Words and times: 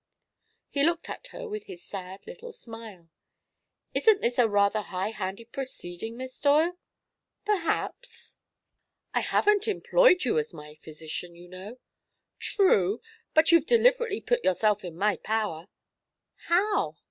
He 0.71 0.83
looked 0.83 1.11
at 1.11 1.27
her 1.27 1.47
with 1.47 1.65
his 1.65 1.83
sad 1.83 2.25
little 2.25 2.51
smile. 2.51 3.11
"Isn't 3.93 4.19
this 4.19 4.39
a 4.39 4.49
rather 4.49 4.81
high 4.81 5.11
handed 5.11 5.51
proceeding, 5.51 6.17
Miss 6.17 6.39
Doyle?" 6.41 6.79
"Perhaps." 7.45 8.35
"I 9.13 9.19
haven't 9.19 9.67
employed 9.67 10.25
you 10.25 10.39
as 10.39 10.55
my 10.55 10.73
physician, 10.73 11.35
you 11.35 11.47
know." 11.47 11.77
"True. 12.39 12.99
But 13.35 13.51
you've 13.51 13.67
deliberately 13.67 14.21
put 14.21 14.43
yourself 14.43 14.83
in 14.83 14.97
my 14.97 15.17
power." 15.17 15.67
"How?" 16.47 16.95